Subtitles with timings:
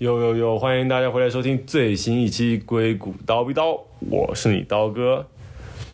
[0.00, 0.58] 呦呦呦！
[0.58, 3.72] 欢迎大家回来收听最新一期《硅谷刀逼刀》，
[4.08, 5.26] 我是你刀哥。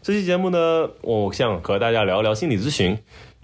[0.01, 2.97] 这期节目呢，我想和大家聊聊心理咨询。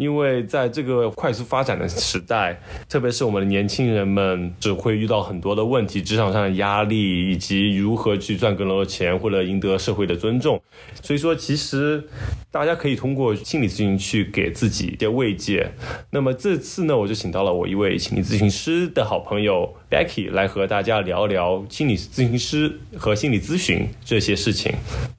[0.03, 2.61] 因为在这个快速发展的时代，
[2.91, 10.61] 特别是我们的年轻人们，只会遇到很多的问题，职场上的压力，以及如何去赚更多的钱，或者赢得社会的尊重。
[11.01, 12.03] 所以说，其实
[12.51, 15.73] 大家可以通过心理咨询去给自己一些慰藉。
[16.11, 24.73] 那么这次呢，我就请到了我一位心理咨询师的好朋友 Becky 来和大家聊聊心理咨询师和心理咨询这些事情。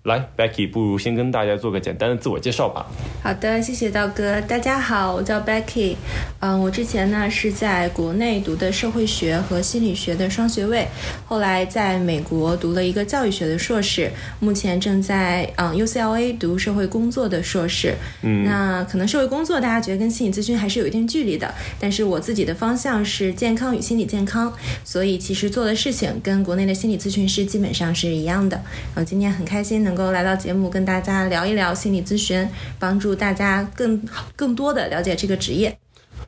[0.03, 2.85] 来，Becky，不如先跟大家做个简单的自我介绍吧。
[3.21, 4.72] 好的，谢谢道哥，大家。
[4.73, 5.95] 大家好，我叫 Becky，
[6.39, 10.87] 嗯，我之前呢是在国内读的社会学和心理学的双学位，
[11.27, 17.93] 后来在美国读了一个教育学的硕士，目前正在嗯 UCLA 读社会工作的硕士。
[18.23, 24.51] 嗯，那可能社会工作大家觉得跟心理咨询还是有一定距离的，但是我自己的方向是健康与心理健康，
[24.83, 28.59] 所以其实做的事情跟国内的心理咨询师基本上是一样的。
[28.95, 32.49] 然后今天很开心能够来到节目跟大家聊一聊心理咨询，
[32.79, 34.01] 帮助大家更
[34.35, 34.62] 更多。
[34.63, 35.77] 多的了解这个职业。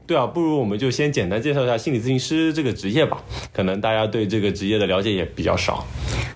[0.07, 3.17] 对啊，不如我们就先简单介绍一下心理咨询师这个职业吧。
[3.51, 5.85] 可能大家对这个职业的了解也比较少。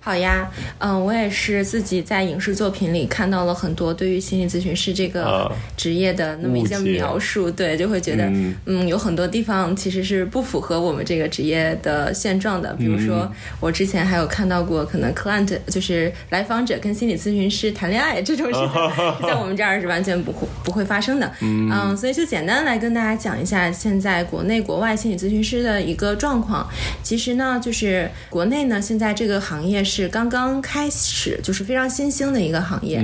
[0.01, 8.23] 好呀，嗯，我也是自己在影视作品里看到了很多对于心理咨询师这个职业的那么一些描述，对，就会觉得，
[8.65, 12.73] 嗯，有很多地方其实是不符合我们这个职业的现状的。
[12.73, 18.67] 比如说，我之前还有看到过，可能 client 就是来访者跟心理咨询师谈恋爱这种事情，
[19.27, 21.31] 在我们这儿是完全不会不会发生的。
[21.41, 23.58] 嗯，所以就简单来跟大家讲一下。
[23.73, 26.65] 现在国内国外心理咨询师的一个状况，
[27.03, 33.01] 其实呢，就是国内呢，现在这个行业是刚刚开始，就是非常新兴的一个行业。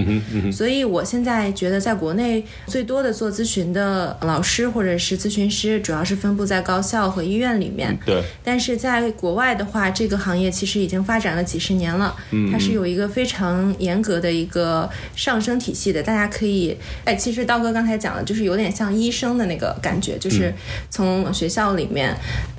[0.51, 7.97] 所以我现在觉得，在国内最多的做咨询的老师或者是咨询师，主要是分布在高校和医院里面。
[8.05, 8.23] 对。
[8.43, 12.15] 但是在国外的话，这个行业其实已经发展了几十年了，
[12.51, 16.03] 它是有一个非常严格的一个上升体系的。
[16.03, 20.44] 大家可以，哎，其实刀哥刚才讲的，就是有点像医生的那个感觉，就是。
[20.89, 22.15] 从学校里面，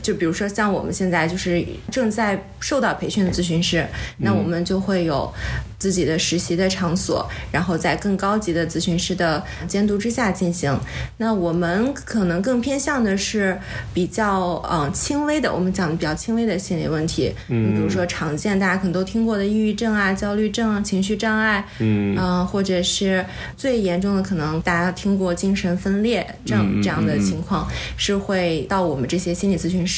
[0.07, 3.85] 就比如说像我们现在就是正在受到培训的咨询师，
[4.19, 5.33] 那我们就会有。
[5.79, 10.75] 自己的实习的场所，然后在更高级的咨询师的监督之下进行。
[11.19, 13.57] 那我们可能更偏向的是
[13.93, 23.25] 比较嗯轻微的，我们讲的比较轻微的心理问题，嗯，比如说常见大家可能都听过的抑郁症啊、焦虑症、啊、情绪障碍，嗯，或者是
[23.55, 27.69] 最严重的可能大家听过精神分裂症这样的情况，
[27.99, 29.96] 是会到我们这些心理咨询师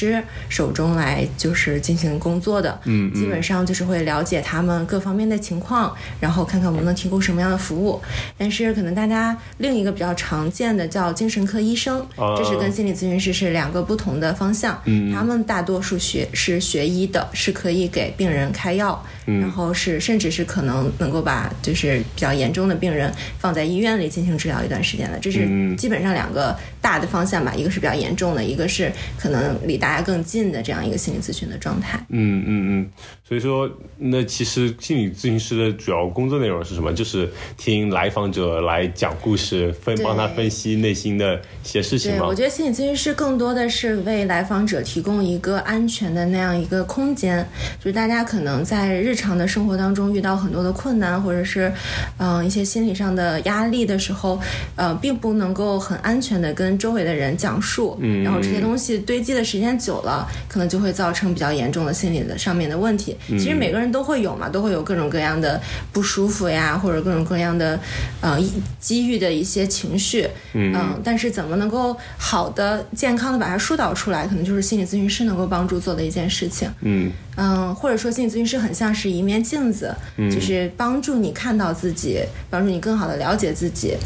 [0.48, 5.69] 手中来就是进行工作的，嗯，基本上就是会了解他们各方面的情况。
[5.69, 8.00] 况，然后看看我们能提供什么样的服务。
[8.38, 12.06] 但是可能大家另一个比较常见的叫精神科医生，
[12.38, 14.81] 这是跟心理咨询师是两个不同的方向。
[14.86, 25.19] 嗯，他们大多数学是学医的，是可以给病人开药，然后是甚至是可能能够把就是比较严重的病人放在医院里进行治疗一段时间的。
[25.19, 26.56] 这是基本上两个
[26.88, 32.03] 大的方向吧，一个是比较严重的，一个是可能离大家更近的这样一个心理咨询的状态。
[32.09, 32.91] 嗯嗯嗯，
[33.22, 35.59] 所以说那其实心理咨询师。
[35.59, 36.93] 的主要工作内容是什么？
[36.93, 42.28] 就是听来访者来讲故事，分帮他分析内心的一些事情吗？
[42.28, 47.44] 我觉得心理咨询师更多的是为来访者提供一个安全的那样一个空间，
[47.81, 51.72] 就是大家可能在日常的生活当中遇到很多的困难，或者是
[52.19, 54.41] 嗯一些心理上的压力的时候，
[54.77, 63.16] 呃，并不能够很安全的跟周围的人讲述，嗯，然后这些东西堆积的时间久了，可能就会造成比较严重的心理的上面的问题。
[63.31, 65.61] 其实每个人都会有嘛，都会有各种各样的。
[65.93, 67.78] 不舒服呀，或者各种各样的，
[68.21, 68.39] 呃，
[68.78, 79.92] 机遇的一些情绪，嗯，但是怎么能够好的、健康的把它疏导出来，可能就是心理咨询师能够帮助做的一件事情，嗯嗯，或者说心理咨询师很像是一面镜子，
[80.30, 83.97] 就是帮助你看到自己，帮助你更好的了解自己。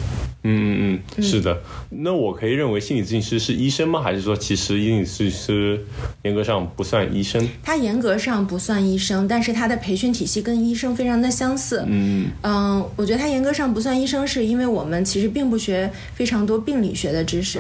[0.45, 1.61] 嗯嗯嗯，是的。
[1.91, 4.01] 那我可以认为心理咨询师是医生吗？
[4.03, 5.81] 还是说其实心理咨询师
[6.23, 7.47] 严格上不算医生？
[7.63, 11.85] 他严格上不算医生，但是他的培训体系跟医生非常的相似。
[11.87, 17.59] 嗯嗯，我觉得他严格上不算医生，是因为我们其实并不学非常多病理学的知识。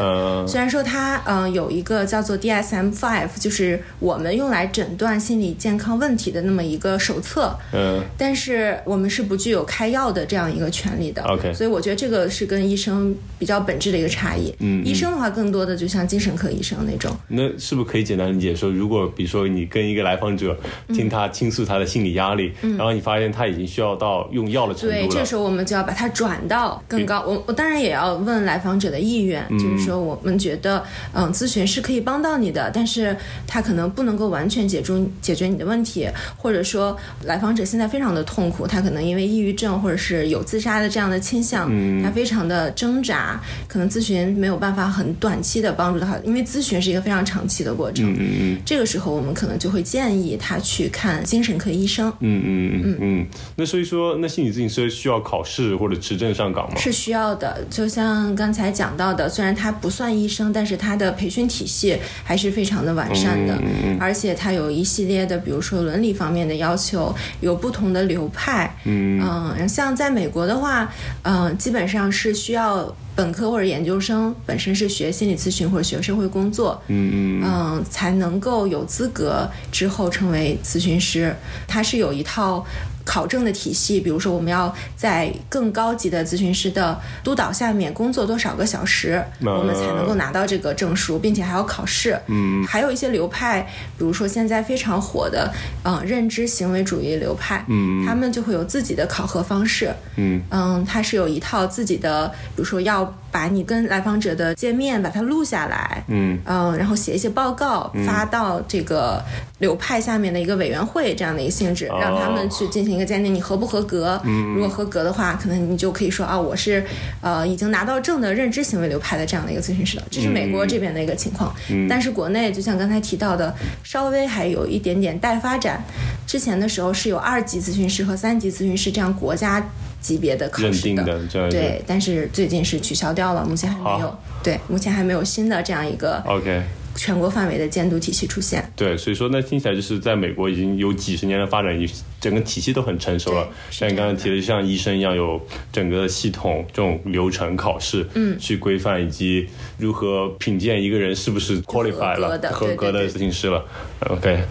[0.48, 7.56] 虽然说他嗯有一个叫做 DSM Five，就是我们用来诊断心理健康问题的那么一个手册。
[7.72, 11.22] 嗯，但是我们是不具有开药的这样一个权利的。
[11.24, 14.52] OK，所以我觉得这个是跟医医生比较本质的一个差异。
[14.60, 17.14] 嗯，医生的话更多的就像精神科医生那种。
[17.28, 20.58] 那是不是可以简单理解说，如果比如说你跟一个来访者
[20.88, 27.22] 听他倾诉他的心理压力，然后你发现他已经需要到用药的程度了，对，这时候我们就要把它转到更高。
[27.26, 30.82] 我我当然也要问来访者的意愿，就是说我们觉得，
[31.12, 33.16] 嗯，咨询是可以帮到你的，但是
[33.46, 41.70] 他可能不能够完全解决解决你的问题，或者说来访者现在非常的痛苦，他可能因为抑郁症或者是有自杀的这样的倾向，
[42.02, 48.10] 他非常的挣扎，可能咨询没有办法很短期的帮助到他，因为咨询是一个非常长期的过程。
[48.12, 52.08] 嗯嗯这个时候我们可能就会建议他去看精神科医生。
[52.20, 53.26] 嗯嗯嗯嗯。
[53.56, 56.76] 那所以说，那心理咨询师需要考试或者持证上岗吗？
[56.78, 68.74] 是需要的，就像刚才讲到的，虽然他不算医生，但是他的培训体系还是非常的完善的，嗯而且他有一系列的，比如说伦理方面的要求，有不同的流派。
[68.84, 70.92] 嗯嗯，像在美国的话，
[71.22, 81.34] 嗯，基本上是需要本科或者研究生本身是学心理咨询或者学社会工作，嗯嗯嗯，才能够有资格之后成为咨询师。
[81.68, 82.64] 它是有一套
[83.04, 92.18] 考证的体系，比如说我们要在更高级的咨询师的督导下面工作多少个小时，我们才能够拿到这个证书，并且还要考试。
[92.26, 93.62] 嗯，还有一些流派，
[93.98, 95.52] 比如说现在非常火的，
[95.84, 99.92] 嗯，认知行为主义流派，嗯，他们就会有自己的考核方式。
[100.16, 100.40] 嗯。
[100.50, 106.38] 嗯，它是有一套自己的，比如说要把你跟来访者的见面把它录下来，嗯。
[106.44, 109.22] 嗯，然后写一些报告发到这个
[109.58, 111.98] 流派下面的一个委员会这样的一个性质，哦。
[112.00, 114.20] 让他们去进行一个鉴定，你合不合格？
[114.54, 116.84] 如果合格的话，可能你就可以说啊，我是
[117.20, 120.04] 呃已经拿到证的认知行为流派的这样的一个咨询师了。
[120.10, 121.54] 这是美国这边的一个情况，
[121.88, 125.82] 但是国内就像刚才提到的，稍微还有一点点待发展。
[126.26, 129.64] 之前的时候是有二级咨询师和三级咨询师这样国家
[130.00, 131.04] 级别的考试定的
[131.50, 134.18] 对，但是最近是取消掉了，目前还没有。
[134.42, 136.62] 对，目前还没有新的这样一个 OK。
[136.94, 138.68] 全国范围的监督体系出现。
[138.74, 143.48] 对，所以说那听起来就是在美国已经有几十年的发展，已经整个体系都很成熟了。
[143.70, 144.22] 像你刚才这样的。
[144.22, 145.40] 提的，像医生一样，有
[145.72, 148.38] 整个系统、这种流程、考试，嗯。
[148.38, 149.48] 去规范以及
[149.78, 153.64] 如何品鉴一个人是不是 qualify 了合格的咨询师了。
[154.08, 154.44] OK，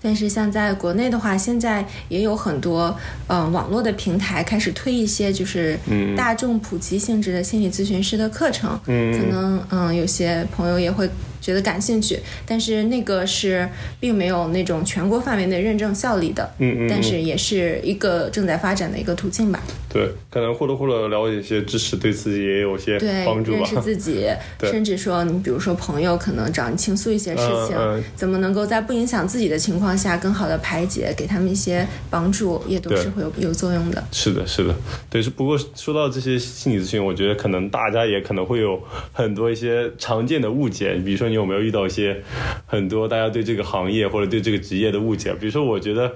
[0.00, 2.96] 但是像在国内的话，现在也有很多
[3.26, 5.78] 嗯、呃网络的平台开始推一些就是
[6.16, 9.12] 大众普及性质的心理咨询师的课程，嗯。
[9.12, 11.08] 可能嗯有些朋友也会
[11.42, 13.68] 觉得感兴趣，但是那个是
[14.00, 19.60] 并没有那种全国范围内认证效力的，嗯嗯嗯但是也是一个正在发展的一个途径吧。
[19.90, 23.66] 对，可能或多或少了解一些知识，对自己也有些对，帮助吧认。
[23.66, 24.26] 识自己，
[24.62, 34.02] 甚至说你比如说朋友可能找你倾诉一些事情，嗯嗯怎么能够在不影响自己的情况下更好的排解，给他们一些帮助，也都是会有有作用的。
[34.12, 34.74] 是的，是的，
[35.10, 35.20] 对。
[35.20, 38.80] 是不过说到这些心理咨询，我觉得可能大家也可能会有
[39.12, 40.94] 很多一些常见的误解。
[41.04, 42.22] 比如说，你有没有遇到一些
[42.66, 45.32] 很多大家对这个行业或者对这个职业的误解？
[45.32, 46.12] 比如说，我觉得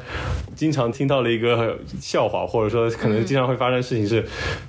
[0.55, 4.23] 经常听到了一个笑话，或者说可能经常会发生的事情是，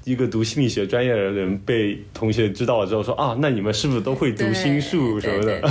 [0.06, 5.62] 一个读心理学专业的人被同学知道了之后说啊，那你们是不是都会读心术什么的？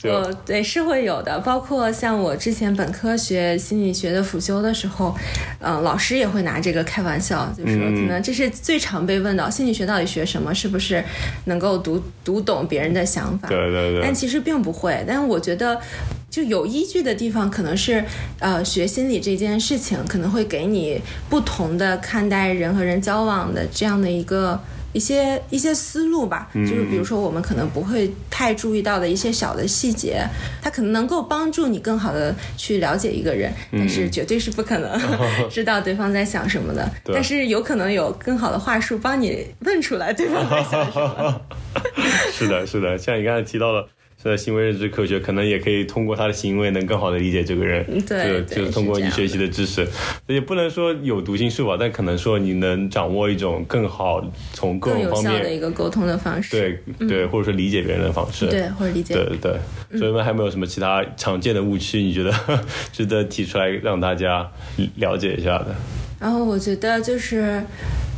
[0.00, 0.12] 对
[0.46, 5.12] 对 是会有的，包括像我之前本科学心理学的辅修的时候，
[5.58, 10.54] 嗯、老师也会拿这个开玩笑，就说嗯可能这是最常被问到，心理学到底学什么？
[10.54, 11.02] 是不是
[11.46, 13.48] 能够读读懂别人的想法？
[13.48, 15.80] 对对对但其实并不会，但是我觉得。
[16.28, 18.02] 就有依据的地方，可能是，
[18.38, 20.98] 呃，学心理这件事情可能会给你
[21.28, 24.58] 不同的看待人和人交往的这样的一个
[24.94, 26.48] 一些一些思路吧。
[26.54, 30.26] 嗯就是比如说，我们可能不会太注意到的一些小的细节，
[30.62, 34.98] 它可能能够帮助你更好的去了解一个人，但是绝对是不可能
[35.52, 36.90] 知道对方在想什么的。
[37.12, 41.42] 但是有可能有更好的话术帮你问出来对方在想什么。
[42.32, 43.86] 是的，是的，像你刚才提到的。
[44.22, 47.84] 现在行为认知科学可能也可以通过他的行为，能更好的理解这个人。
[48.06, 49.84] 对对就就是通过你学习的知识，
[50.28, 58.46] 也不能说有读心术吧，但可能说你能掌握一种更好从各方面，的一个沟通的方式，对对，或者说理解别人的方式。
[58.46, 59.56] 对，或者理解对对
[59.90, 62.32] 对，所以们还没有什么其他常见的误区，你觉得
[62.92, 64.48] 值得提出来让大家
[64.96, 65.74] 了解一下的？
[66.20, 67.60] 然后我觉得就是，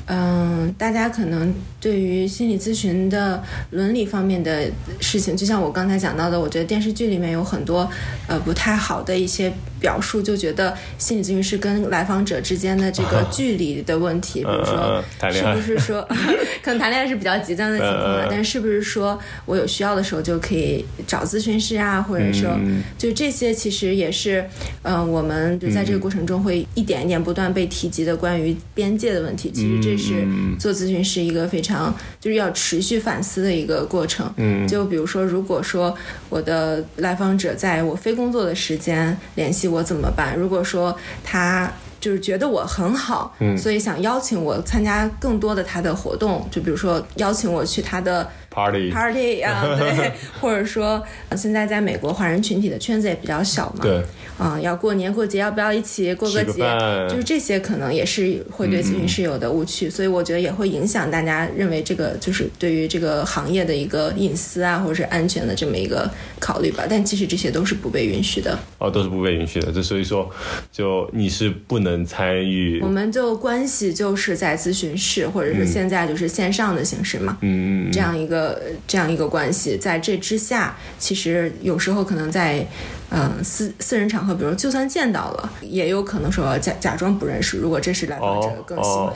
[0.07, 4.71] 嗯，大家可能对于心理咨询的伦理方面的
[5.01, 7.89] 事情，就像我刚才讲到的，我觉得电视剧里面有很多
[8.27, 9.51] 呃不太好的一些
[9.85, 16.01] 表述，就觉得心理咨询师跟来访者之间的这个 距离的问题，比如说是不是说
[16.65, 18.27] 可能谈恋爱是比较极端的情况啊？
[18.31, 22.01] 但是是不是说我有需要的时候就可以找咨询师啊？
[22.01, 22.59] 或者说
[22.97, 24.43] 就这些其实也是
[24.81, 29.51] 嗯，我们就在这个过程中会一点一点不断被提及的关于边界的问题。
[29.51, 30.27] 其实这是
[30.59, 34.33] 做咨询师一个非常就是要持续反思的一个过程。
[34.39, 35.95] 嗯，就比如说，如果说
[36.31, 40.37] 我的来访者在我非工作的时间联系我怎么办？
[40.37, 48.29] 如果说他就是觉得我很好，嗯，所以想邀请我参加更多的他的活动，就比如说邀请我去他的。
[48.55, 51.03] Party party 啊， 对，或者说
[51.37, 54.01] 现在在美国华人群体的圈子也比较小嘛，对，
[54.39, 56.63] 啊，要过年过节要不要一起过个节？
[57.11, 66.09] 就是这些可能也是会对咨询师有的误区，所以我觉得也会影响大家认为这个就是对于这个行业的一个隐私啊，或者是安全的这么一个
[66.39, 66.85] 考虑吧。
[66.89, 68.57] 但其实这些都是不被允许的。
[68.79, 69.73] 哦，都是不被允许的。
[69.73, 70.31] 就所以说，
[70.71, 72.81] 就你是不能参与。
[72.81, 78.44] 我们就关系就是在咨询室，或者是现在就是线上的形式嘛，嗯嗯，这样一个。
[78.45, 82.67] 呃，这样一个关系，在这之下，其实有时候可能在。
[83.11, 87.59] 嗯，私私人场合，比如就算见到了，也有可能说假假装不认识。
[87.59, 89.13] 如果这是来访者更喜欢，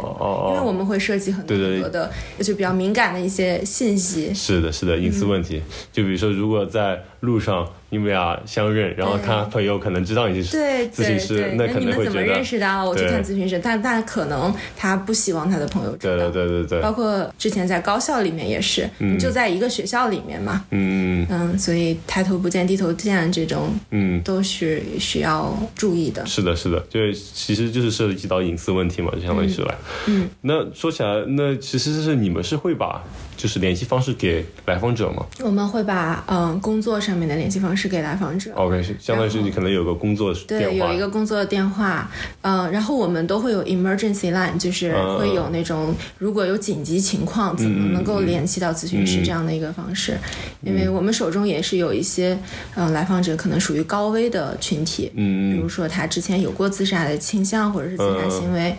[0.51, 2.09] 因为我们会涉及很多很多的
[2.39, 4.33] 就比较敏感的一些信息。
[4.33, 5.61] 是的，是的，隐私问题。
[5.91, 10.57] 就比如说，如果在路上你们俩相认，然后他朋友可能知道你是
[10.91, 12.85] 咨询师，那可能会觉得你们怎么认识的？
[12.85, 16.17] 我去看咨询师，但但可能他不希望他的朋友知道。
[16.17, 16.81] 对对对对对。
[16.81, 20.65] 包括之前在高校里面也是，就在一个学校里面嘛。
[20.71, 21.59] 嗯嗯嗯。
[21.59, 23.77] 所以抬头不见低头见这种。
[23.91, 26.25] 嗯，都是需要注意的。
[26.27, 29.75] 是的，是的，就其实就是涉及到隐私问题嘛，就相当于是来。
[30.07, 33.03] 嗯，那说起来，那其实是你们是会把。
[33.39, 35.25] 就是联系方式给来访者吗？
[35.45, 38.51] 我们会把嗯工作上面的联系方式给来访者。
[38.57, 42.11] OK，相当于是你可能有个工作对，有一个工作的电话，
[42.43, 50.19] 嗯，然后我们都会有 emergency line，就是会有那种如果有紧急情况怎么能够联系到咨询师这样的一个方式，
[50.63, 52.37] 因为我们手中也是有一些
[52.75, 58.75] 嗯来访者可能属于高危的群体，嗯比如说他之前有过自杀的倾向或者是自杀行为，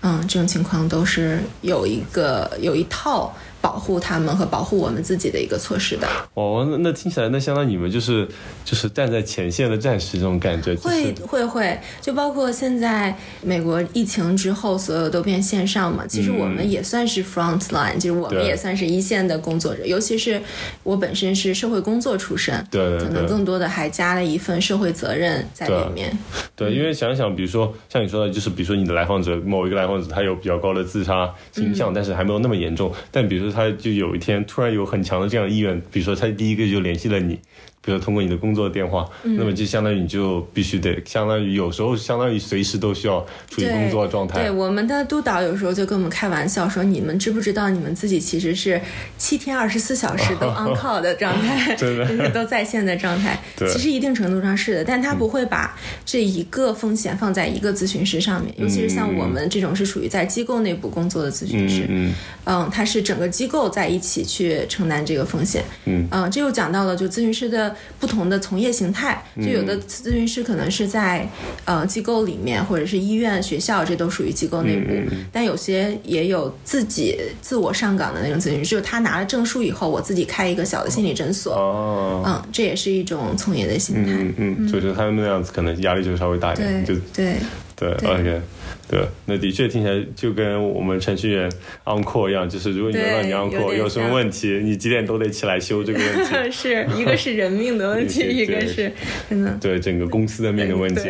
[0.00, 3.32] 嗯，这种情况都是有一个有一套。
[3.60, 6.08] 保护他们和保护我们自己的一个措施的。
[6.34, 8.26] 哦，那那听起来，那相当于你们就是
[8.64, 10.74] 就是站在前线的战士这种感觉。
[10.76, 16.06] 会会会，就包括现在美国疫情之后，所有都变线上嘛。
[16.06, 19.84] 其实我们也算是 front line，就是我们也算是一线的工作者。
[19.84, 20.40] 尤其是
[20.82, 26.16] 我本身是社会工作出身，对，可能更多的还加了一份社会责任在里面。
[26.56, 32.90] 对，因为想想，比如说像你说的，就是比如说你的来访者某一个来访者，他有比较高的自杀倾向，但是还没有那么严重。
[33.10, 33.49] 但比如说。
[33.50, 37.38] 他就有一天突然有很强的这样的意愿，比如说他第一个就联系了你。
[37.82, 44.42] 比如通过你的工作电话，那么就相当于你就必须得，相当于有时候相当于随时都需要处于工作状态。
[44.42, 48.78] 对，我们的督导有时候就跟我们开玩笑说：“你们知不知道，你们自己其实是
[49.16, 53.40] 七天二十四小时都 on call 的状态， 就是都在线的状态。
[53.56, 62.12] 其实一定程度上是的，但他不会把这一个风险放在一个咨询师上面，尤其是像我们这种是属于在机构内部工作的咨询师，嗯，
[62.44, 65.64] 嗯，他是整个机构在一起去承担这个风险。
[65.86, 67.69] 嗯，嗯，这又讲到了就咨询师的。
[67.98, 71.28] 不同的从业形态，就有的咨询师可能是在
[71.64, 74.92] 呃机构里面，或者是医院、学校，这都属于机构内部。
[75.32, 81.54] 但有些也有自己自我上岗的那种咨询师，就是他拿了证书以后，我自己开一个小的心理诊所。
[81.54, 84.12] 哦，嗯，这也是一种从业的心态。
[84.12, 86.84] 嗯嗯，所以说他们那样子可能压力就稍微大一点。
[86.84, 87.36] 对对
[87.80, 88.40] 对，OK。
[88.88, 91.48] 对，那的确听起来就跟我们程序员
[91.84, 96.50] on call 一样，就是如果你让你 on call 有什么问题，你几点都得起来修这个问题。
[96.50, 98.92] 是一个是人命的问题， 一个是
[99.28, 101.08] 真的对整个公司的命的问题。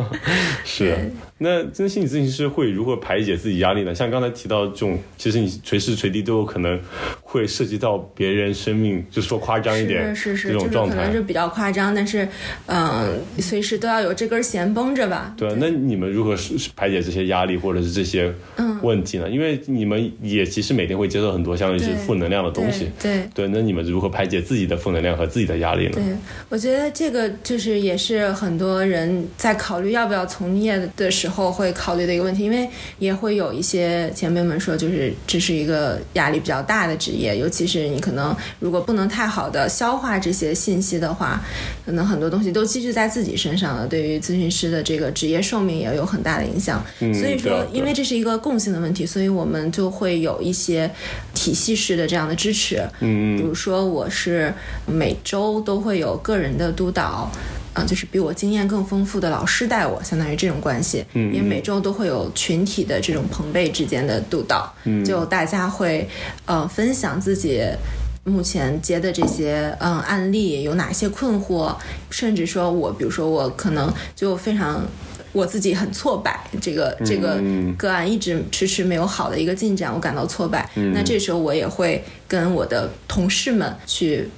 [0.64, 0.96] 是。
[1.42, 3.94] 那真心理咨询师会如何排解自己压力呢？
[3.94, 6.78] 像刚才提到这种，其实你随时随地都有可能
[7.30, 12.26] 会涉及到别人生命，就说夸张一点，是是是这种状态，可能是比较夸张，但是
[12.66, 15.34] 嗯，随时都要有这根弦绷着吧。
[15.36, 16.34] 对，那你们如何
[16.74, 18.32] 排解这些压力或者是这些
[18.82, 19.28] 问题呢？
[19.28, 22.88] 因为你们也其实每天会接受很多相当于是负能量的东西。
[23.00, 25.92] 对对，那你们如何排解自己的负能量和自己的压力呢？
[25.94, 26.04] 对，
[26.48, 31.50] 我觉得这个就是也是很多人在考虑要不要从业的时候。
[31.50, 32.66] 会考虑的一个问题，因为
[33.00, 41.40] 也会有一些前辈们说，就是这是一个压力比较大的职业，尤其是你可能如果不能太好的消化这些信息的话，
[41.84, 46.84] 可能很多东西都积聚在自己身上了，对于咨询师的这个职业寿命也有很大的影响。
[46.98, 50.90] 所以说，因为这是一个共性的问题，所以我们就会有一些
[51.34, 52.82] 体系式的这样的支持。
[53.00, 54.52] 嗯，比如说我是
[54.86, 57.30] 每周都会有个人的督导。
[57.82, 61.04] 嗯，就是比我经验更丰富的老师带我，相当于这种关系。
[61.14, 66.08] 嗯，因为每周都会有群体的这种朋辈之间的督导，嗯，就大家会
[66.46, 67.62] 呃分享自己。
[68.22, 71.74] 目前接的这些嗯案例有哪些困惑？
[72.10, 74.84] 甚至说我，比如说我可能就非常。
[75.32, 77.40] 我自己很挫败，这个这个
[77.76, 80.68] 个案一直迟迟没有好的一个进展，我感到挫败。
[80.94, 84.28] 那这时候我也会跟我的同事们去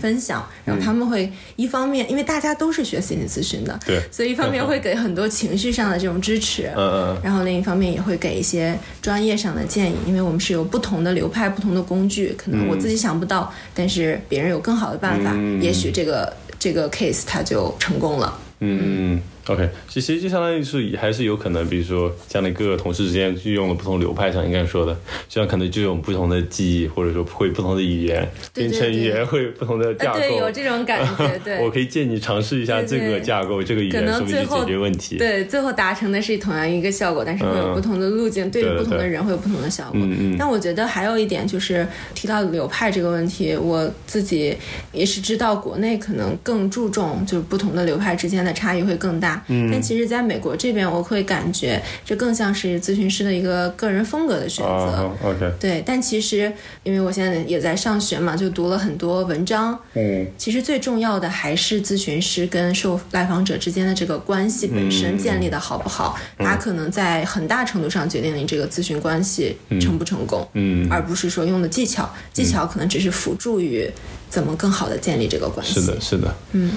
[0.00, 19.20] 分享，然后他们会一方面，因为大家都是学心理咨询的，对，所以一方面会给很多情绪上的这种支持， 嗯嗯，然后另一方面也会给一些专业上的建议，因为我们是有不同的流派、不同的工具，可能我自己想不到，但是别人有更好的办法，也许这个这个 case 它就成功了，嗯。
[19.48, 24.96] OK，其实就相当于是还是有可能，比如说像那各个同事之间运用了不同流派，上应该说的，
[25.28, 31.38] 这样可能就有不同的记忆，或者说会不同的语言，编程语言会不同的架构，对，有这种感觉。
[31.44, 35.16] 对，我可以借你尝试一下这个架构，这个语言是不是解决问题？
[35.16, 40.00] 对，最后达成的是同样一个效果，但是会有不同的路径，对于不同的人会有不同的效果。
[40.02, 40.36] 嗯嗯。
[40.36, 41.86] 但我觉得还有一点就是
[42.16, 44.56] 提到流派这个问题，我自己
[44.90, 49.35] 也是知道国内可能更注重就是不同的流派之间的差异会更大。
[49.46, 49.70] 嗯。
[49.70, 55.14] 但其实，在在美国这边，我会感觉这更像是咨询师的一个个人风格的选择。
[55.22, 55.82] OK，对。
[55.84, 56.50] 但其实，
[56.84, 59.78] 因为我现在也在上学嘛，就读了很多文章。
[59.92, 60.26] 嗯。
[60.38, 70.48] 其实最重要的还是咨询师跟受来访者之间的这个关系本身建立的好不好，它可能在很大程度上决定你这个咨询关系成不成功。
[70.54, 70.88] 嗯。
[70.90, 73.86] 而不是说用的技巧，技巧可能只是辅助于
[74.30, 75.78] 怎么更好的建立这个关系。
[75.78, 76.34] 是的，是的。
[76.52, 76.72] 嗯。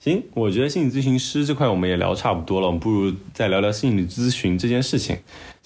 [0.00, 5.18] 行，我觉得心理咨询师这块我们也聊差不多了，我们不如再聊聊心理咨询这件事情。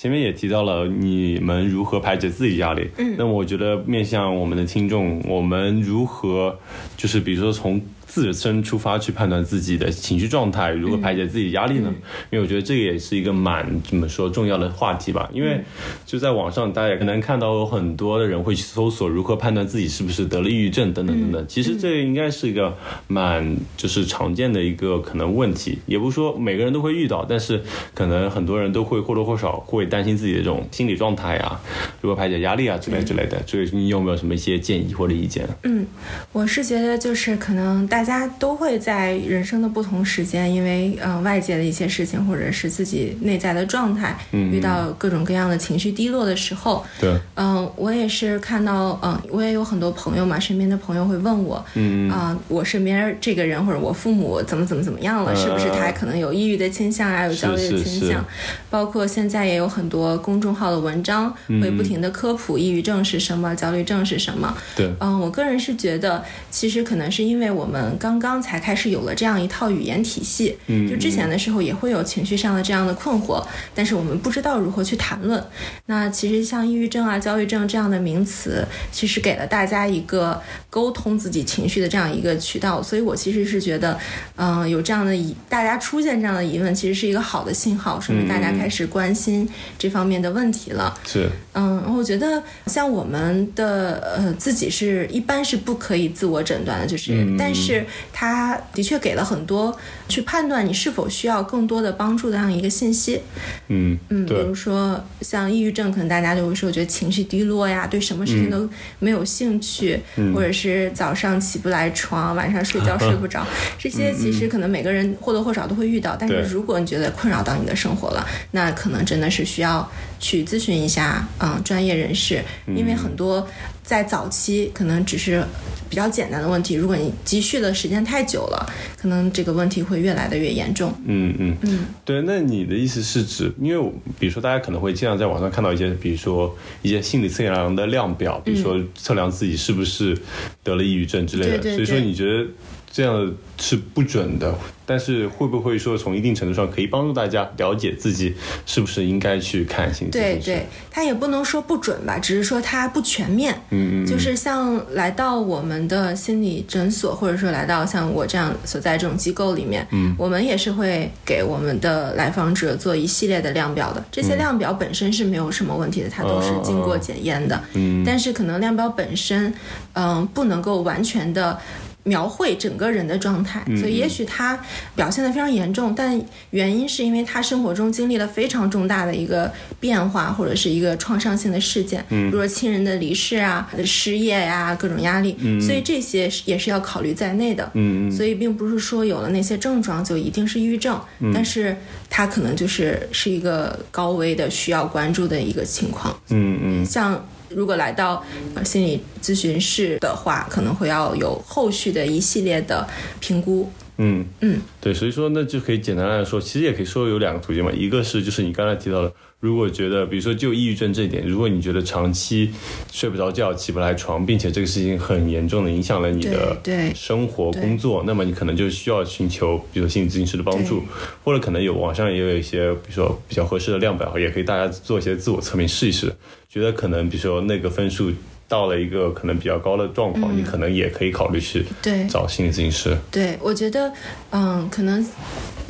[0.03, 6.59] 前面也提到了你们如何排解自己压力，嗯，那我觉得面向我们的听众，我们如何
[6.97, 7.81] 就是比如说从。
[8.05, 11.91] 自身出发去判断自己的情绪状态，如何排解自己压力呢？
[12.31, 15.31] 因为我觉得这个也是一个蛮怎么说重要的话题吧。
[15.33, 15.59] 因为
[16.05, 21.43] 就在网上，大家也可能看到有很多的人会去搜索如何判断自己是不是得了抑郁症等等等等。
[21.49, 22.77] 其实这应该是一个
[23.09, 27.63] 蛮就是常见的一个可能问题，也不是说每个人都会遇到，但是
[27.95, 31.59] 可能很多人都会或多或少会担心自己的这种心理状态啊，
[32.03, 33.43] 如何排解压力啊之类之类的。
[33.47, 35.49] 所以你有没有什么一些建议或者意见？
[35.63, 35.87] 嗯，
[36.33, 38.03] 我是觉得就是可能大。
[38.03, 58.25] 家都会在人生的不同时间，因为呃外界的一些事情，或者是自己内在的状态，遇到各种各样的情绪低落的时候，对，嗯，我也是看到，嗯，我也有很多朋友嘛，身边的朋友会问我，嗯啊，我身边这个人或者我父母怎么怎么怎么样了，是不是他可能有抑郁的倾向啊，有焦虑的倾向？
[58.69, 64.57] 包括现在也有很多公众号的文章会不停的科普抑郁症是什么，焦虑症是什么？
[64.75, 67.83] 对，嗯，我个人是觉得，其实可能是因为我们。
[67.99, 75.43] 刚刚才开始有了这样一套语言体系，嗯，就之前的时候也会有情绪上的这样的困惑，但是我们不知道如何去谈论。
[75.87, 82.83] 那其实像抑郁症啊、焦虑症这样的名词，其实给了大家一个沟通自己情绪的这样一个渠道。
[82.83, 83.99] 所以我其实是觉得，
[84.37, 90.95] 嗯，有这样的疑，大家出现这样的疑问，其实是一个好的信号，说明大家开始关心这方面的问题了。
[91.07, 97.85] 是，嗯，我觉得像我们的呃自己是一般是不可以自我诊断的，就是，但是。
[98.13, 99.77] 他的确给了很多
[100.09, 103.21] 去判断你是否需要更多的帮助的这样一个信息。
[103.69, 108.69] 嗯嗯，比如说像抑郁症，可能大家就会说，觉得情绪低落呀，对什么事情都
[109.01, 109.99] 没有兴趣，
[110.33, 113.45] 或者是早上起不来床，晚上睡觉睡不着，
[113.79, 116.17] 这些其实可能每个人或多或少都会遇到。
[116.17, 119.87] 但是如果你觉得困扰到你的生活了，那可能真的是需要
[120.19, 122.43] 去咨询一下嗯专业人士，
[122.79, 123.47] 因为很多
[123.83, 125.45] 在早期可能只是。
[125.93, 130.91] 比较简单的问题，如果你积蓄的时间太久了，可能这个问题会越来的越严重。
[131.05, 132.23] 嗯嗯嗯，对。
[132.23, 140.17] 那你的意思是指，因为比如说大家可能会经常在网上看到一些，比如说一些心理测量的量表，比如说测量自己是不是
[140.65, 141.63] 得了抑郁症之类的。
[141.63, 142.47] 所以说，你觉得？
[142.95, 148.35] 这样是不准的，但是会不会说从一定程度上可以帮助大家了解自己
[148.67, 153.55] 是不是应该去看心理对对，他也不能说不准吧，只是说它不全面。
[153.71, 164.05] 嗯嗯，就是像来到我们的心理诊所，或者说来到像我这样所在这种机构里面，嗯，我们也是会给我们的来访者做一系列的量表的。
[164.11, 167.61] 这些量表本身是没有什么问题的，它都是经过检验的。
[167.75, 169.53] 嗯，但是可能量表本身，
[169.95, 171.59] 嗯，不能够完全的。
[172.05, 174.59] 描绘整个人的状态，嗯所以也许他
[174.95, 182.31] 表现得非常严重，但原因是因为他生活中经历了非常重大的一个变化，或者是一个创伤性的事件，嗯。
[182.31, 187.71] 比如说亲人的离世啊、失业呀、各种压力，所以这些也是要考虑在内的。
[188.11, 191.01] 所以并不是说有了那些症状就一定是抑郁症，
[191.33, 191.77] 但是
[192.11, 196.17] 他可能就是是一个高危的需要关注的一个情况。
[196.31, 196.87] 嗯嗯。
[196.87, 202.89] 像如果来到呃心理咨询室的话，可能会要有后续的一系列的
[203.21, 203.71] 评估。
[203.99, 212.53] 嗯嗯，对，所以说那就可以简单来说，其实也可以说有两个途径嘛，一个是就是你刚才提到的，如果觉得比如说就抑郁症这一点，如果你觉得长期
[212.93, 216.95] 睡不着觉、起不来床，并且这个事情很严重的影响了你的对对。
[216.95, 220.85] 生活、工作，那么你可能就需要寻求比如说心理咨询师的帮助，
[221.25, 226.15] 或者可能有网上也有一些比如说比较合适的量表，也可以大家做一些自我测评试一试，
[226.49, 228.13] 觉得可能比如说那个分数。
[228.53, 232.07] 到了一个可能比较高的状况，你可能也可以考虑去对。
[232.07, 232.95] 找心理咨询师。
[233.11, 233.91] 对，我觉得，
[234.31, 235.03] 嗯，可能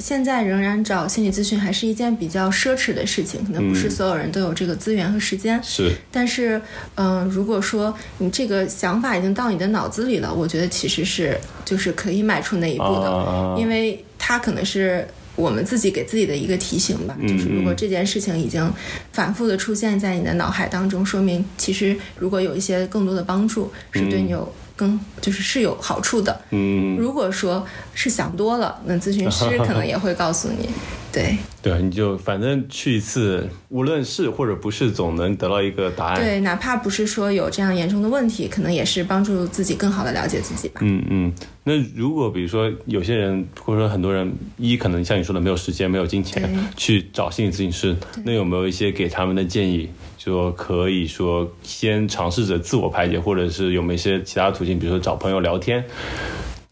[0.01, 5.63] 现在仍然找心理咨询还是一件比较奢侈的事情，可能不是所有人都有这个资源和时间。
[5.63, 6.61] 是，但是，
[6.97, 13.55] 嗯、如果说你这个想法已经到你的脑子里了，我觉得其实是就是可以迈出那一步的，啊。
[13.57, 17.17] 因为它可能是我们自己给自己的一个提醒吧。
[17.23, 18.73] 就是如果这件事情已经
[19.13, 26.41] 反复的出现在你的脑海当中，说明其实如果有一些更多的帮助，是对你有更就是是有好处的。
[26.51, 27.65] 嗯，如果说
[27.95, 30.69] 是想多了，那咨询师可能也会告诉你，
[31.13, 36.21] 对对，你就反正去一次，无论是或者不是，总能得到一个答案。
[36.21, 40.81] 对，哪怕不是说有这样严重的问题，可能也是帮助自己更好的了解自己吧。
[40.83, 41.33] 嗯嗯，
[41.65, 49.89] 那如果比如说有些人或者说很多人，一可能像你说的没有时间、没有金钱去找心理咨询师，那有没有一些给他们的建议？
[50.25, 55.85] 就说可以说先尝试着自我排解，或者是有没有一些其他途径，比如说找朋友聊天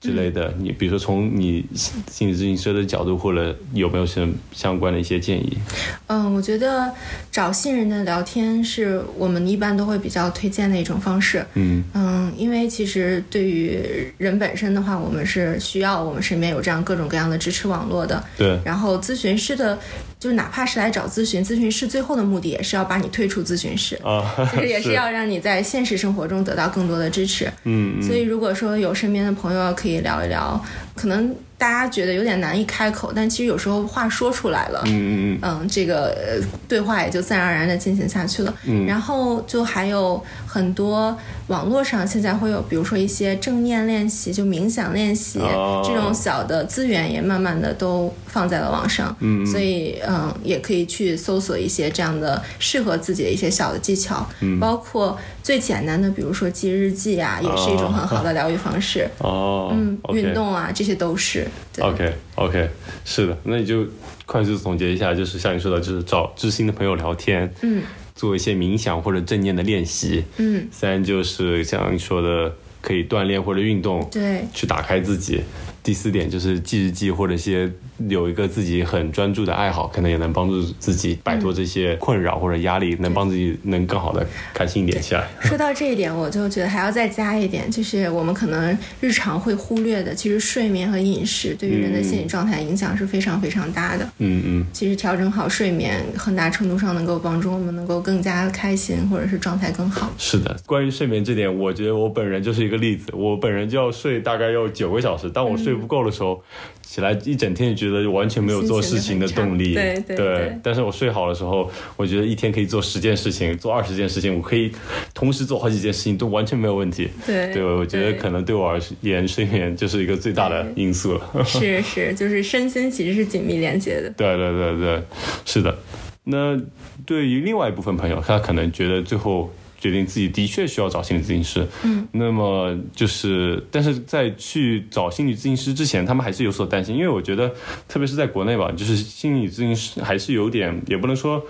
[0.01, 0.55] 之类的？
[0.57, 1.65] 你比如说从你
[2.09, 5.59] 心理咨询师的角度，或者有没有什么相关的一些建议？
[6.07, 6.93] 嗯，我觉得
[7.33, 11.45] 找信任的聊天是我们一般都会比较推荐的一种方式。
[11.55, 13.83] 嗯嗯，因为其实对于
[14.17, 18.23] 人本身的话，我们是需要我们身边有这样各种各样的支持网络的。
[18.39, 19.77] 对，然后咨询师的，
[20.21, 27.47] 就是哪怕是来找咨询，咨询师最后的目的也是要把你退出咨询室，啊，其实也是要让你在现实生活中得到更多的支持。
[27.65, 30.63] 嗯嗯所以如果说有身边的朋友可以聊一聊，
[30.95, 38.55] 可能大家觉得有点难以开口，但其实有时候话说出来了，嗯嗯嗯嗯，这个呃对话也就自然而然的进行下去了。
[38.65, 45.81] 嗯然后就还有很多网络上现在会有，比如说一些正念练习，就冥想练习、哦。
[45.87, 49.17] 这种小的资源，也慢慢的都放在了网上。
[49.21, 54.59] 嗯所以嗯，也可以去搜索一些这样的适合自己的一些小的技巧，嗯。
[54.59, 59.09] 包括最简单的，比如说记日记啊，也是一种很好的疗愈方式。
[59.19, 61.47] 哦，嗯运动啊，这些都是。
[61.73, 61.85] 对。
[61.85, 62.69] OK OK，
[63.05, 63.87] 是的，那你就
[64.27, 67.85] 快速总结一下，就是像你说的，就是找知心的朋友聊天，嗯
[68.21, 70.23] 做一些冥想或者正念的练习。
[70.37, 75.41] 嗯，三就是像你说的，可以锻炼或者运动，对去打开自己。
[75.83, 77.71] 第四点就是记日记或者一些
[78.09, 85.27] 有一个自己很专注的爱好，可能也能帮助自己摆脱这些困扰或者压力，能帮自己能更好的开心一点起来。
[85.41, 94.05] 说到这一点，我就觉得还要再加一点，就是我们可能日常会忽略的，其实睡眠和饮食对于人的心理状态影响是非常非常大的。
[94.19, 100.13] 嗯嗯，其实调整好睡眠，很大程度上能够帮助我们能够更加开心，或者是状态更好。
[100.19, 103.11] 是的，关于睡眠这点，我觉得我本人就是一个例子。
[103.15, 106.43] 我本人就要睡大概要九个小时，但我睡不够的时候，
[106.83, 109.75] 起来一整天就觉得完全没有做事情的动力。
[109.75, 114.73] 对对但是我睡好的时候，我觉得一天可以做十件事情，做二十件事情，我可以
[115.15, 117.09] 同时做好几件事情，都完全没有问题。
[117.27, 121.45] 对对，我觉得可能对我而言，睡眠就是一个最大的因素了。
[121.45, 124.11] 是是，就是身心其实是紧密连接的。
[124.11, 125.03] 对对对对，
[125.45, 125.77] 是的。
[126.25, 126.61] 那
[127.07, 129.51] 对于另外一部分朋友，他可能觉得最后
[129.81, 137.53] 决定自己的确需要找心理咨询师，嗯，那么就是，但是在去找心理咨询师之前，他们还是有所担心，因为我觉得，
[137.89, 141.43] 特别是在国内吧，就是心理咨询师还是有点，也不能说。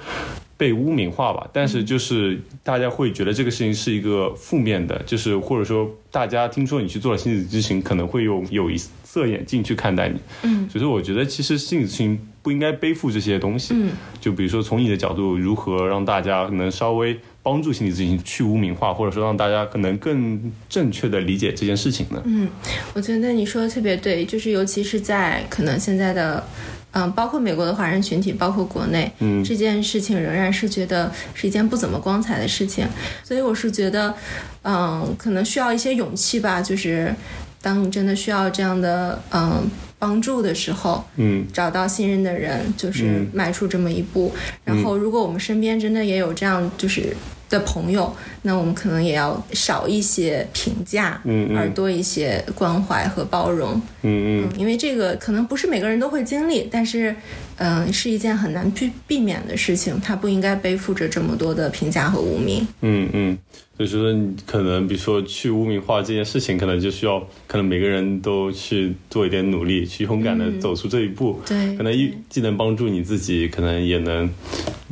[0.57, 22.23] 被污名化吧，但是就是大家会觉得这个事情是一个负面的，就是或者说大家听说你去做了心理咨询，可能会用有一色眼镜去看待你，嗯，所以说我觉得其实心理咨询不应该背负这些东西，嗯，就比如说从你的角度，如何让大家能稍微帮助心理咨询去污名化，或者说让大家可能更正确的理解这件事情呢？
[22.25, 22.49] 嗯，
[22.95, 26.45] 我觉得你说的特别对，就是尤其是在可能现在的，
[26.93, 32.87] 嗯，包括美国的华人群体，包括国内，嗯这件事情仍然是觉得是一件不怎么光彩的事情，
[33.25, 34.15] 所以我是觉得，
[34.63, 37.15] 嗯，可能需要一些勇气吧，就是。
[37.63, 41.47] 当你真的需要这样的嗯帮助的时候，嗯。
[41.53, 43.29] 找到信任的人，就是嗯。
[43.33, 44.33] 迈出这么一步。
[44.65, 47.15] 然后，如果我们身边真的也有这样就是
[47.49, 51.57] 的朋友，那我们可能也要少一些评价，嗯嗯。
[51.59, 53.81] 而多一些关怀和包容。
[54.03, 54.43] 嗯。
[54.43, 57.15] 嗯因为这个可能不是每个人都会经历，但是，
[57.63, 62.67] 嗯、是一件很难避避免的事情，他不应该背负着这么多的评价和污名。
[62.81, 63.39] 嗯嗯，
[63.79, 71.39] 就是说你可能比如说去污名化这件事情，可能就需要可能每个人都去做一点努力，去勇敢的走出这一步。
[71.47, 74.31] 对可能一既能帮助你自己，可能也能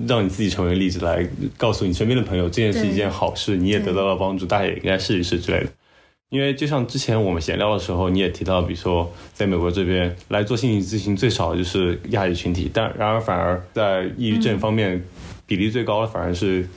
[0.07, 1.27] 让你自己成为例子，来
[1.57, 5.71] 告诉你身边的朋友，这件是一件好事，你也得到了帮助，大家也应该试一试之类的。
[6.31, 15.03] 因为就像之前我们闲聊的时候，你也提到，比如说在美国这边来做心理咨询最少的就是亚裔群体，但然而反而在抑郁症方面
[15.47, 16.69] 比例最高的反而是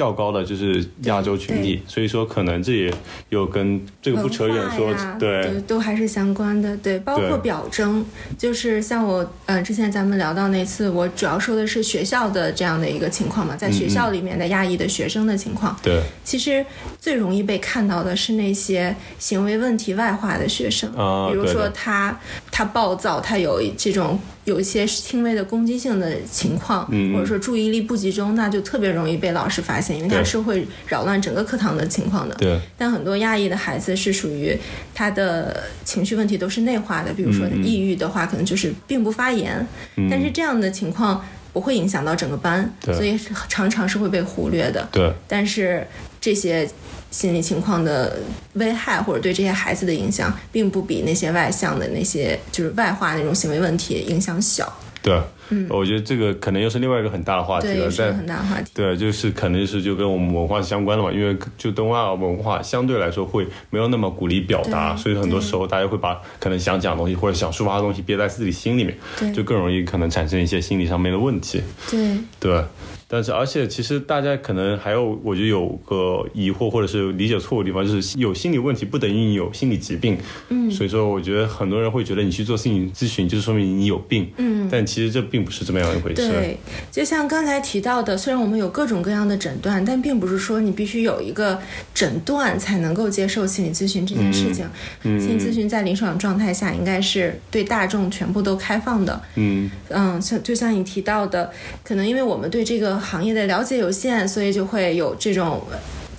[0.00, 2.92] 较高的就是亚洲群体，所以说可能这也
[3.28, 5.46] 有跟这个不扯远说对。
[5.46, 8.04] 都都还是相关的，对，包括表征，
[8.38, 16.02] 就是像我呃之前咱们聊到那次，我主要说的是学校的这样的一个情况嘛，在学校里面的亚裔的学生的情况，对。
[16.24, 16.64] 其实
[16.98, 22.18] 最容易被看到的是那些行为问题外化的学生，啊比如说他
[22.50, 32.34] 他暴躁，他有这种有一些轻微的攻击性的情况，或者说注意力不集中，那就特别容易被老师发现，因为他是会扰乱整个课堂的情况的。
[32.36, 34.56] 对但很多亚裔的孩子是属于
[34.94, 39.66] 他的情绪问题都是内化的，比如说嗯嗯抑郁的话，可能就是并不发言，
[40.10, 44.88] 但是这样的情况不会影响到整个班，对所以常常是会被忽略的。
[44.92, 45.86] 对但是
[46.20, 46.68] 这些
[47.10, 48.18] 心理情况的
[48.52, 54.72] 危害或者对这些孩子的影响，并不比那些外向的那些就是外化那种行为问题影响小。
[55.02, 55.66] 对，嗯。
[55.70, 58.70] 我觉得这个可能又是另外一个很大的话题，了，对是个在很大的话题。
[58.74, 69.32] 对，就是可能是就跟我们文化相关的嘛，因为就东亚文化相对来说会没有那么鼓励表达，所以很多时候大家会把可能想讲的东西或者想抒发的东西憋在自己心里面，对。
[69.32, 71.62] 就更容易可能产生一些心理上面的问题。
[71.90, 72.64] 对，对，
[73.12, 80.16] 但是而且其实大家可能还有，我觉得有个疑惑或者是理解错误的地方，就是有心理问题不等于你有心理疾病。
[80.48, 84.30] 嗯，所以说我觉得很多人会觉得你去做心理咨询就是说明你有病。
[84.36, 86.28] 嗯，但其实这并不是这么样一回事。
[86.28, 86.56] 对，
[86.92, 91.60] 就像刚才提到的，虽然我们有各种各样的诊断，但并不是说你必须有一个
[91.92, 94.64] 诊断才能够接受心理咨询这件事情。
[95.02, 99.20] 心理咨询在临床状态下应该是对大众全部都开放的。
[99.34, 101.50] 嗯嗯，像就像你提到的，
[101.82, 105.62] 可能因为我们对这个行业的了解有限，所以就会有这种。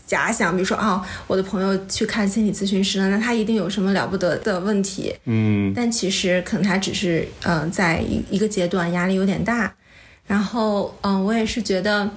[0.07, 5.15] 假想，比如说啊、我的朋友去看心理咨询师了，那他一定有什么了不得的问题。
[5.23, 9.73] 嗯但其实可能他只是嗯、呃在一一个阶段压力有点大，
[10.27, 12.09] 然后嗯、呃我也是觉得，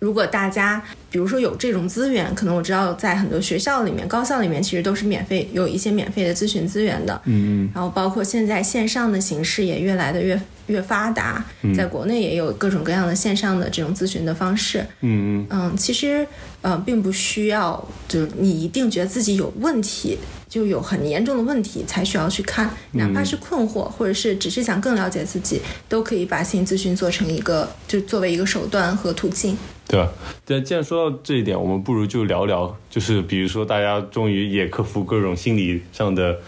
[0.00, 10.34] 如果大家比如说有这种资源，可能我知道在很多学校里面、高校里面其实都是免费有一些免费的咨询资源的，嗯然后包括现在线上的形式也越来的越
[10.66, 11.44] 越发达，
[11.74, 16.26] 在国内也有各种各样的线上的这种咨询的方式，嗯嗯，其实
[16.60, 29.56] 呃，并不需要，就是你一定觉得自己有问题，就有很严重的问题才需要去看，哪怕是困惑，或者是只是想更了解自己，都可以把心理咨询做成一个，就作为一个手段和途径。
[29.88, 30.10] 对吧？
[30.46, 36.38] 但既然说到这一点，我们不如就聊聊，就是比如说大家终于也克服各种心理上的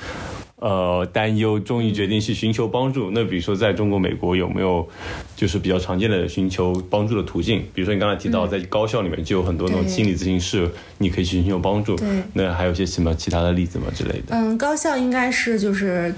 [0.56, 3.10] 呃担忧，终于决定去寻求帮助。
[3.10, 4.88] 那比如说在中国、美国有没有
[5.36, 7.64] 就是比较常见的寻求帮助的途径？
[7.74, 11.96] 比如说你刚才提到在高校里面就有很多那种心理咨询室，你可以去寻求帮助。
[11.96, 14.28] 对那还有一些什么其他的例子吗之类的？
[14.30, 16.14] 嗯，高校应该是就是。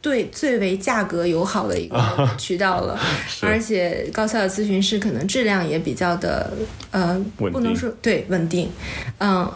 [0.00, 2.00] 对，最为价格友好的一个
[2.38, 2.98] 渠道了，
[3.42, 6.52] 而且高校的咨询师可能质量也比较的，
[6.92, 8.70] 呃，不能说对稳定，
[9.18, 9.50] 嗯，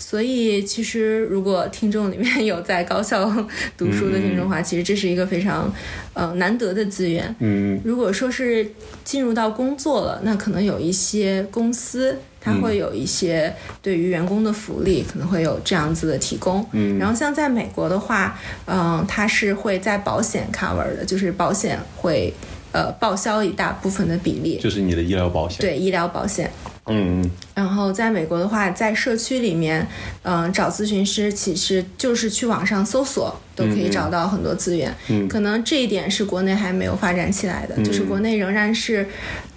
[0.00, 3.24] 所以其实如果听众里面 有在高校
[3.78, 5.72] 读书的听众的话，其实这是一个非常
[6.14, 7.32] 呃难得的资源。
[7.38, 8.66] 嗯如果说是
[9.04, 12.18] 进入到工作了，那可能有一些公司。
[12.42, 16.66] 它会有一些对于员工的福利，可能会有这样子的提供。
[16.72, 18.34] 嗯然后像在美国的话，
[18.64, 22.32] 嗯、它是会在保险 cover 的，就是保险会
[22.72, 25.58] 呃报销一大部分的比例，就是你的医疗保险。
[25.60, 26.50] 对医疗保险。
[26.86, 29.86] 嗯嗯然后在美国的话，在社区里面，
[30.22, 34.92] 嗯、找咨询师其实就是去网上搜索都可以找到很多资源。
[35.08, 39.06] 嗯可能这一点是国内还没有发展起来的，就是国内仍然是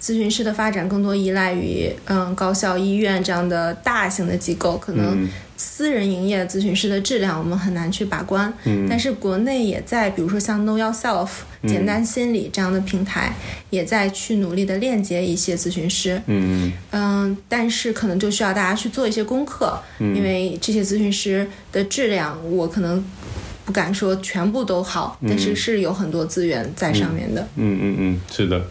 [0.00, 5.28] 咨询师的发展更多依赖于嗯高校、医院这样的大型的机构，可能嗯
[5.64, 8.52] 私人营业咨询师的质量我们很难去把关。
[8.64, 11.30] 嗯但是国内也在，比如说像 Know Yourself、
[11.66, 13.32] 简单心理这样的平台，
[13.70, 16.20] 也在去努力的链接一些咨询师。
[16.26, 23.02] 嗯嗯，但是可能就需要大家去做一些功课，因为这些咨询师的质量，我可能
[23.64, 27.40] 不敢说全部都好，但是是有很多资源在上面的。
[27.56, 28.62] 嗯嗯嗯，是的，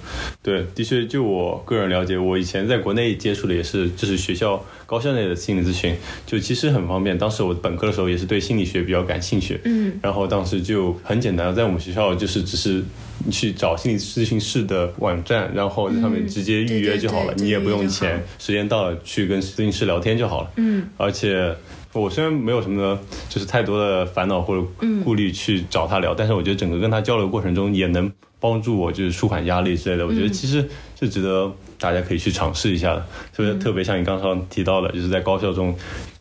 [0.41, 5.95] 对，的确，就我个人了解，我以前在国内接触的也是，就是学校高校内的心理咨询，
[6.27, 7.17] 就其实很方便。
[7.17, 12.83] 当时我本科的时候也是对心理学比较感兴趣，嗯，然后当时就很简单，在我们学校就是只是
[13.31, 20.51] 去找心理咨询室的网站，然后在上面直接预约就好了，对对对你也不用钱，时间到了去跟咨询师聊天就好了。
[20.57, 21.55] 嗯，而且
[21.93, 24.65] 我虽然没有什么就是太多的烦恼或者
[25.03, 30.05] 顾虑去找他聊，但是我觉得整个跟他交流过程中也能帮助我就是舒缓压力之类的。
[30.05, 30.67] 我觉得其实
[30.99, 35.75] 是值得大家可以去尝试一下的，特别特别像你刚刚提到的，就是在高校中。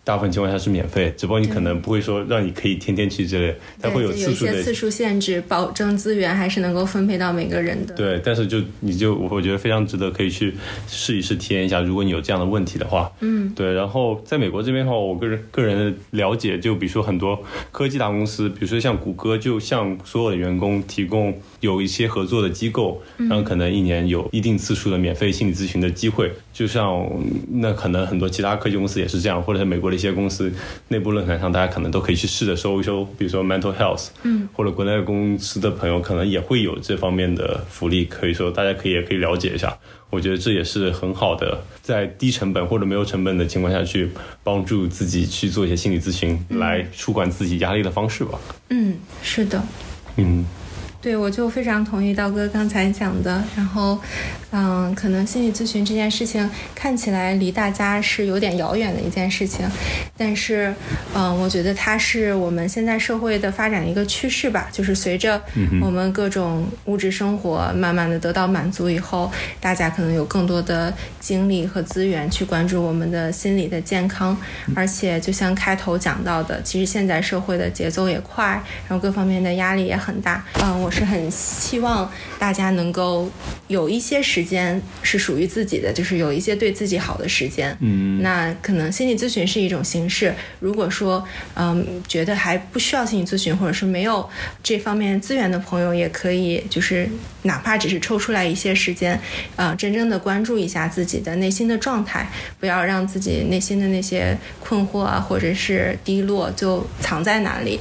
[0.04, 7.94] 大部分情况下是免费，只不过你可能不会说让你可以天天去之类，它会有次数的一些次数限制，保证资源还是能够分配到每个人的。
[7.94, 10.54] 对，但是就你就我觉得非常值得可以去
[10.88, 13.72] 试一试体验一下，如果你有这样的问题的话，嗯，对。
[13.72, 26.32] 然后在美国这边的话，我个人个人的了解，就比如说很多科技大公司，比如说像谷歌，就向所有的员工提供有一些合作的机构，然后可能一年有一定次数的免费心理咨询的机会。
[26.52, 27.08] 就像
[27.50, 30.52] 那可能很多其他科技公司也是这样，或者是美国的一些公司
[30.88, 39.76] 内部论坛上，大家可能都可以去试着搜一搜，比如说 mental health，嗯，或者国内的公司的朋友可能也会有这方面的福利，可以说大家可以也可以了解一下。
[40.10, 44.10] 我觉得这也是很好的，在低成本或者没有成本的情况下去
[44.44, 48.38] 帮助自己去做一些心理咨询，来舒缓自己压力的方式吧。
[48.68, 49.62] 嗯，是的。
[50.16, 50.44] 嗯
[51.02, 53.42] 对，我就非常同意道哥刚才讲的。
[53.56, 53.98] 然后，
[54.52, 59.68] 嗯，可能心理咨询这件事情看起来离大家是有点遥远的一件事情，
[60.16, 60.72] 但是，
[61.12, 64.68] 嗯，我觉得它是我们现在社会的发展一个趋势吧。
[64.70, 65.42] 就是随着
[65.80, 69.28] 我们各种物质生活慢慢的得到满足以后，
[69.60, 74.36] 大家可能有更多的精力和资源去关注我们的心理的健康。
[74.76, 78.46] 而且，就像开头讲到的，其实现在社会的节奏也快，
[78.86, 80.44] 然后各方面的压力也很大。
[80.62, 83.28] 嗯，我是很希望大家能够
[83.68, 87.76] 有一些时间是属于自己的，就是有一些对自己好的时间。
[87.81, 90.35] 嗯，那可能心理咨询是一种形式。
[90.61, 94.28] 如果说嗯觉得还不需要心理咨询，或者是没有
[94.62, 97.09] 这方面资源的朋友，也可以就是
[97.42, 99.18] 哪怕只是抽出来一些时间，
[99.57, 107.81] 呃，真正的关注一下自己的内心的状态，不要让自己内心的那些困惑啊，或者是低落就藏在哪里。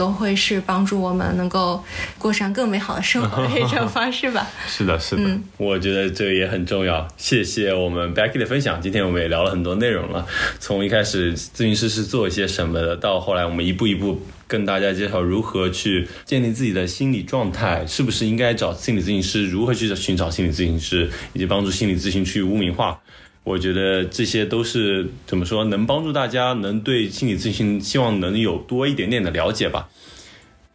[0.00, 1.84] 都会是帮助我们能够
[2.16, 4.48] 过上更美好的生活 的一种方式吧。
[4.66, 7.06] 是的，是的，嗯我觉得这也很重要。
[7.18, 10.26] 谢谢我们 Becky 的分享，今天我们也聊了很多内容了。
[10.58, 22.98] 从一开始咨询师是做一些什么的，到后来我们一步一步跟大家介绍如何去建立自己的心理状态，是不是应该找心理咨询师，如何去寻找心理咨询师，以及帮助心理咨询去污名化。
[23.42, 29.88] 我觉得这些都是怎么说，能帮助大家能对心理咨询希望能有多一点点的了解吧。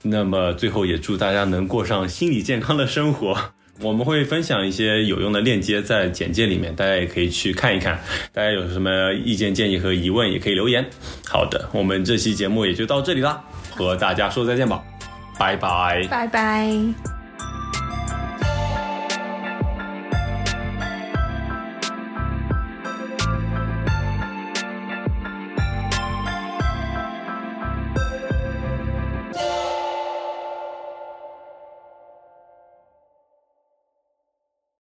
[0.03, 3.35] 那么最后也祝大家能过上心理健康的生活。
[3.81, 7.99] 我们会分享一些有用的链接在简介里面，大家也可以去看一看。
[8.31, 10.85] 大家有什么意见建议和疑问，也可以留言。
[11.27, 14.81] 好的，我们这期节目也就到这里啦，和大家说再见吧，
[15.37, 16.07] 拜拜。
[16.09, 17.14] 拜拜。